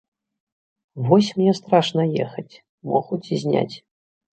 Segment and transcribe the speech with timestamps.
[1.09, 2.49] Вось мне страшна ехаць,
[2.97, 3.75] могуць зняць.